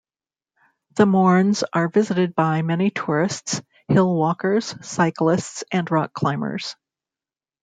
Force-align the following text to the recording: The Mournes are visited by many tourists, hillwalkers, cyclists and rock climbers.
The 0.95 1.05
Mournes 1.05 1.63
are 1.73 1.87
visited 1.87 2.33
by 2.33 2.63
many 2.63 2.89
tourists, 2.89 3.61
hillwalkers, 3.87 4.83
cyclists 4.83 5.63
and 5.71 5.91
rock 5.91 6.11
climbers. 6.11 6.75